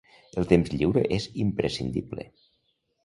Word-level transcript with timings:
El 0.43 0.47
temps 0.51 0.71
lliure 0.79 1.03
és 1.17 1.27
imprescindible. 1.45 2.29